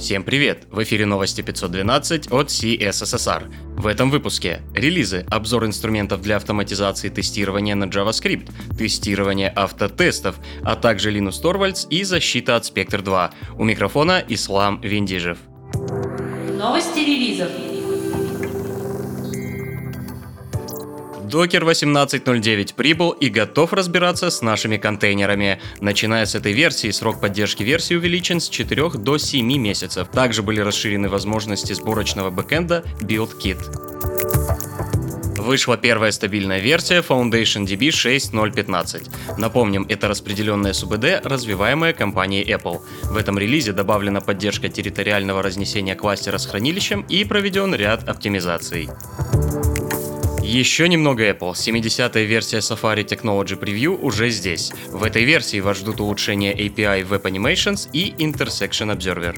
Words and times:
Всем 0.00 0.24
привет! 0.24 0.66
В 0.70 0.82
эфире 0.82 1.04
новости 1.04 1.42
512 1.42 2.32
от 2.32 2.48
CSSR. 2.48 3.52
В 3.76 3.86
этом 3.86 4.10
выпуске 4.10 4.62
релизы, 4.74 5.26
обзор 5.28 5.66
инструментов 5.66 6.22
для 6.22 6.36
автоматизации 6.36 7.10
тестирования 7.10 7.74
на 7.74 7.84
JavaScript, 7.84 8.50
тестирование 8.78 9.52
автотестов, 9.54 10.36
а 10.62 10.74
также 10.76 11.12
Linus 11.12 11.42
Torvalds 11.42 11.86
и 11.90 12.02
защита 12.04 12.56
от 12.56 12.64
Spectre 12.64 13.02
2. 13.02 13.30
У 13.58 13.64
микрофона 13.64 14.24
Ислам 14.26 14.80
Виндижев. 14.80 15.36
Новости 16.58 17.00
релизов. 17.00 17.69
Docker 21.30 21.62
18.09 21.62 22.74
прибыл 22.74 23.10
и 23.10 23.28
готов 23.28 23.72
разбираться 23.72 24.30
с 24.30 24.42
нашими 24.42 24.78
контейнерами. 24.78 25.60
Начиная 25.80 26.26
с 26.26 26.34
этой 26.34 26.52
версии, 26.52 26.90
срок 26.90 27.20
поддержки 27.20 27.62
версии 27.62 27.94
увеличен 27.94 28.40
с 28.40 28.48
4 28.48 28.90
до 28.98 29.16
7 29.16 29.46
месяцев. 29.56 30.08
Также 30.08 30.42
были 30.42 30.60
расширены 30.60 31.08
возможности 31.08 31.72
сборочного 31.72 32.30
бэкэнда 32.30 32.84
BuildKit. 33.00 33.58
Вышла 35.38 35.76
первая 35.76 36.10
стабильная 36.10 36.58
версия 36.58 36.98
Foundation 37.00 37.64
DB 37.64 37.88
6.0.15. 37.90 39.38
Напомним, 39.38 39.86
это 39.88 40.08
распределенная 40.08 40.72
СУБД, 40.72 41.22
развиваемая 41.24 41.92
компанией 41.92 42.44
Apple. 42.44 42.80
В 43.04 43.16
этом 43.16 43.38
релизе 43.38 43.72
добавлена 43.72 44.20
поддержка 44.20 44.68
территориального 44.68 45.42
разнесения 45.42 45.94
кластера 45.94 46.38
с 46.38 46.46
хранилищем 46.46 47.02
и 47.08 47.24
проведен 47.24 47.74
ряд 47.74 48.08
оптимизаций. 48.08 48.88
Еще 50.50 50.88
немного 50.88 51.30
Apple. 51.30 51.52
70-я 51.52 52.24
версия 52.24 52.58
Safari 52.58 53.04
Technology 53.04 53.56
Preview 53.56 53.96
уже 53.96 54.30
здесь. 54.30 54.72
В 54.88 55.04
этой 55.04 55.22
версии 55.22 55.60
вас 55.60 55.78
ждут 55.78 56.00
улучшения 56.00 56.52
API 56.52 57.08
Web 57.08 57.22
Animations 57.22 57.88
и 57.92 58.10
Intersection 58.18 58.92
Observer. 58.92 59.36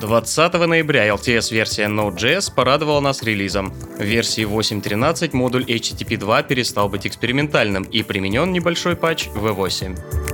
20 0.00 0.52
ноября 0.54 1.06
LTS-версия 1.10 1.84
Node.js 1.84 2.52
порадовала 2.52 2.98
нас 2.98 3.22
релизом. 3.22 3.72
В 3.96 4.02
версии 4.02 4.44
8.13 4.44 5.30
модуль 5.36 5.62
HTTP 5.62 6.16
2 6.16 6.42
перестал 6.42 6.88
быть 6.88 7.06
экспериментальным 7.06 7.84
и 7.84 8.02
применен 8.02 8.50
небольшой 8.50 8.96
патч 8.96 9.28
V8. 9.36 10.27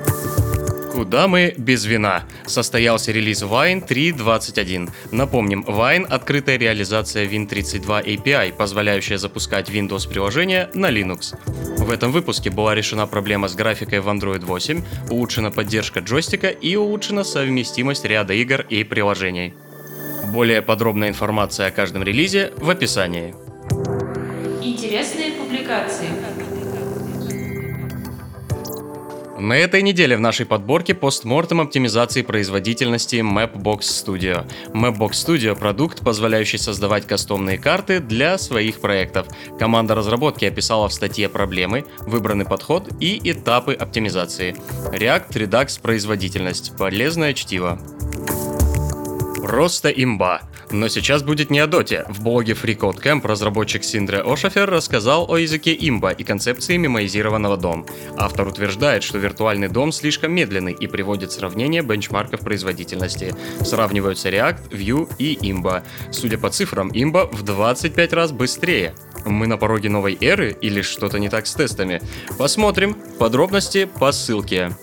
Куда 0.95 1.27
мы 1.27 1.53
без 1.59 1.84
вина? 1.87 2.23
Состоялся 2.47 3.11
релиз 3.11 3.42
Wine 3.42 3.84
3.21. 3.84 4.91
Напомним, 5.11 5.64
Wine— 5.67 6.06
открытая 6.09 6.56
реализация 6.56 7.27
Win32 7.27 8.05
API, 8.05 8.53
позволяющая 8.53 9.19
запускать 9.19 9.69
Windows-приложения 9.69 10.70
на 10.72 10.92
Linux. 10.92 11.37
В 11.78 11.91
этом 11.91 12.12
выпуске 12.12 12.50
была 12.50 12.77
решена 12.77 13.09
проблема 13.09 13.48
с 13.48 13.56
графикой 13.56 13.98
в 13.98 14.09
Android 14.09 14.45
8, 14.45 14.84
улучшена 15.11 15.50
поддержка 15.50 15.98
джойстика 15.98 16.47
и 16.48 16.77
улучшена 16.77 17.25
совместимость 17.25 18.05
ряда 18.05 18.33
игр 18.34 18.65
и 18.70 18.84
приложений. 18.84 19.55
Более 20.33 20.62
подробная 20.62 21.09
информация 21.09 21.67
о 21.67 21.70
каждом 21.72 22.05
релизе 22.05 22.53
в 22.56 22.70
описании. 22.70 23.34
Интересные 24.62 25.33
публикации. 25.33 26.06
На 29.38 29.54
этой 29.54 29.82
неделе 29.82 30.16
в 30.16 30.20
нашей 30.20 30.46
подборке 30.46 30.94
постмортем 30.94 31.60
оптимизации 31.60 32.22
производительности 32.22 33.16
Mapbox 33.16 33.80
Studio. 33.80 34.46
Mapbox 34.72 35.10
Studio– 35.10 35.58
продукт, 35.58 36.00
позволяющий 36.02 36.58
создавать 36.58 37.06
кастомные 37.06 37.58
карты 37.58 37.98
для 37.98 38.38
своих 38.38 38.80
проектов. 38.80 39.26
Команда 39.58 39.96
разработки 39.96 40.44
описала 40.44 40.88
в 40.88 40.92
статье 40.92 41.28
проблемы, 41.28 41.84
выбранный 42.00 42.44
подход 42.44 42.88
и 43.00 43.20
этапы 43.24 43.74
оптимизации. 43.74 44.54
React 44.92 45.32
Redux 45.32 45.80
производительность. 45.82 46.76
Полезное 46.78 47.34
чтиво. 47.34 47.80
Просто 49.42 49.88
имба. 49.88 50.42
Но 50.75 50.89
сейчас 50.89 51.22
будет 51.22 51.50
не 51.50 51.61
о 51.61 51.69
доте. 51.69 52.05
В 52.08 52.20
блоге 52.20 52.55
FreeCodeCamp 52.55 53.25
разработчик 53.25 53.84
Синдре 53.84 54.19
Ошафер 54.19 54.69
рассказал 54.69 55.31
о 55.31 55.37
языке 55.37 55.72
имба 55.78 56.10
и 56.10 56.25
концепции 56.25 56.76
мемоизированного 56.76 57.56
дом. 57.56 57.87
Автор 58.16 58.48
утверждает, 58.48 59.04
что 59.04 59.19
виртуальный 59.19 59.69
дом 59.69 59.93
слишком 59.93 60.32
медленный 60.32 60.72
и 60.72 60.88
приводит 60.88 61.31
сравнение 61.31 61.82
бенчмарков 61.82 62.41
производительности. 62.41 63.37
Сравниваются 63.60 64.31
React, 64.31 64.71
Vue 64.71 65.09
и 65.16 65.38
имба. 65.48 65.84
Судя 66.10 66.38
по 66.38 66.50
цифрам, 66.50 66.91
имба 66.93 67.27
в 67.27 67.44
25 67.44 68.12
раз 68.12 68.32
быстрее. 68.32 68.94
Мы 69.25 69.47
на 69.47 69.56
пороге 69.56 69.91
новой 69.91 70.19
эры 70.21 70.56
или 70.60 70.82
что-то 70.82 71.21
не 71.21 71.28
так 71.28 71.47
с 71.47 71.54
тестами? 71.54 72.03
Посмотрим. 72.37 72.97
Подробности 73.21 73.84
по 73.84 74.10
ссылке. 74.10 74.75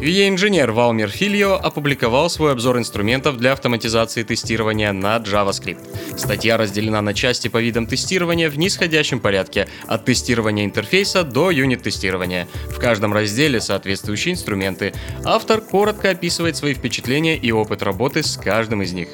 VA-инженер 0.00 0.70
Валмир 0.70 1.08
Фильо 1.08 1.56
опубликовал 1.56 2.30
свой 2.30 2.52
обзор 2.52 2.78
инструментов 2.78 3.36
для 3.36 3.52
автоматизации 3.52 4.22
тестирования 4.22 4.92
на 4.92 5.16
JavaScript. 5.16 6.16
Статья 6.16 6.56
разделена 6.56 7.02
на 7.02 7.14
части 7.14 7.48
по 7.48 7.60
видам 7.60 7.88
тестирования 7.88 8.48
в 8.48 8.56
нисходящем 8.56 9.18
порядке, 9.18 9.66
от 9.88 10.04
тестирования 10.04 10.64
интерфейса 10.64 11.24
до 11.24 11.50
юнит-тестирования. 11.50 12.46
В 12.68 12.78
каждом 12.78 13.12
разделе 13.12 13.60
соответствующие 13.60 14.34
инструменты. 14.34 14.94
Автор 15.24 15.60
коротко 15.60 16.10
описывает 16.10 16.56
свои 16.56 16.74
впечатления 16.74 17.36
и 17.36 17.50
опыт 17.50 17.82
работы 17.82 18.22
с 18.22 18.36
каждым 18.36 18.82
из 18.82 18.92
них. 18.92 19.08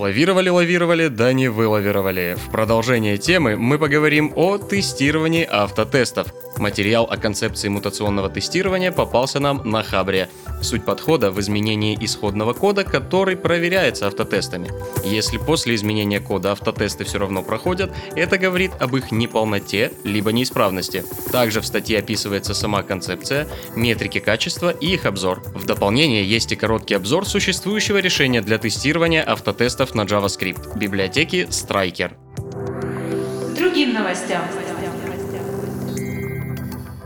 Лавировали-лавировали, 0.00 1.08
да 1.08 1.34
не 1.34 1.48
вылавировали. 1.48 2.34
В 2.38 2.50
продолжение 2.50 3.18
темы 3.18 3.58
мы 3.58 3.78
поговорим 3.78 4.32
о 4.34 4.56
тестировании 4.56 5.46
автотестов. 5.46 6.32
Материал 6.56 7.04
о 7.04 7.18
концепции 7.18 7.68
мутационного 7.68 8.30
тестирования 8.30 8.92
попался 8.92 9.40
нам 9.40 9.60
на 9.62 9.82
Хабре. 9.82 10.30
Суть 10.62 10.84
подхода 10.84 11.30
в 11.30 11.40
изменении 11.40 11.96
исходного 12.00 12.52
кода, 12.52 12.84
который 12.84 13.36
проверяется 13.36 14.06
автотестами. 14.06 14.70
Если 15.04 15.38
после 15.38 15.74
изменения 15.74 16.20
кода 16.20 16.52
автотесты 16.52 17.04
все 17.04 17.18
равно 17.18 17.42
проходят, 17.42 17.90
это 18.14 18.38
говорит 18.38 18.72
об 18.78 18.96
их 18.96 19.10
неполноте 19.10 19.92
либо 20.04 20.32
неисправности. 20.32 21.04
Также 21.32 21.60
в 21.60 21.66
статье 21.66 21.98
описывается 21.98 22.54
сама 22.54 22.82
концепция, 22.82 23.48
метрики 23.74 24.20
качества 24.20 24.70
и 24.70 24.94
их 24.94 25.06
обзор. 25.06 25.42
В 25.54 25.64
дополнение 25.64 26.24
есть 26.24 26.52
и 26.52 26.56
короткий 26.56 26.94
обзор 26.94 27.26
существующего 27.26 27.98
решения 27.98 28.42
для 28.42 28.58
тестирования 28.58 29.22
автотестов 29.22 29.94
на 29.94 30.02
JavaScript 30.02 30.78
библиотеки 30.78 31.46
Striker. 31.50 32.12
Другим 33.56 33.94
новостям. 33.94 34.42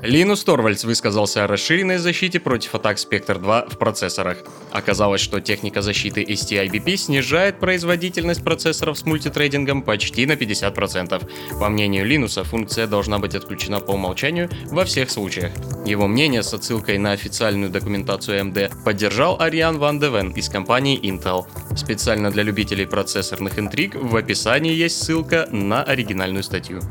Линус 0.04 0.44
Торвальдс 0.44 0.84
высказался 0.84 1.44
о 1.44 1.47
расширенной 1.47 1.97
защите 1.97 2.38
против 2.38 2.75
атак 2.75 2.98
Spectre 2.98 3.38
2 3.38 3.69
в 3.70 3.78
процессорах. 3.78 4.37
Оказалось, 4.70 5.22
что 5.22 5.41
техника 5.41 5.81
защиты 5.81 6.22
STIBP 6.22 6.97
снижает 6.97 7.59
производительность 7.59 8.44
процессоров 8.44 8.98
с 8.98 9.06
мультитрейдингом 9.06 9.81
почти 9.81 10.26
на 10.26 10.32
50%. 10.32 11.59
По 11.59 11.70
мнению 11.70 12.04
Линуса, 12.04 12.44
функция 12.44 12.87
должна 12.87 13.19
быть 13.19 13.34
отключена 13.34 13.81
по 13.81 13.92
умолчанию 13.92 14.50
во 14.66 14.84
всех 14.84 15.10
случаях. 15.10 15.53
Его 15.87 16.06
мнение 16.06 16.42
с 16.42 16.53
отсылкой 16.53 16.98
на 16.98 17.12
официальную 17.12 17.71
документацию 17.71 18.41
AMD 18.41 18.84
поддержал 18.84 19.41
Ариан 19.41 19.78
Ван 19.78 20.00
Девен 20.00 20.32
из 20.32 20.50
компании 20.50 21.00
Intel. 21.00 21.47
Специально 21.78 22.31
для 22.31 22.42
любителей 22.42 22.84
процессорных 22.84 23.59
интриг 23.59 23.94
в 23.94 24.15
описании 24.15 24.75
есть 24.75 25.03
ссылка 25.03 25.48
на 25.50 25.82
оригинальную 25.82 26.42
статью. 26.42 26.82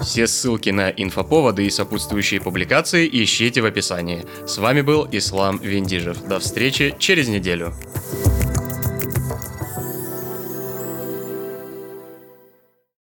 Все 0.00 0.26
ссылки 0.26 0.70
на 0.70 0.90
инфоповоды 0.90 1.66
и 1.66 1.70
сопутствующие 1.70 2.40
публикации 2.40 3.08
ищите 3.10 3.60
в 3.60 3.66
описании. 3.66 4.24
С 4.46 4.58
вами 4.58 4.82
был 4.82 5.08
Ислам 5.10 5.58
Виндижев. 5.58 6.22
До 6.26 6.38
встречи 6.38 6.94
через 6.98 7.28
неделю. 7.28 7.74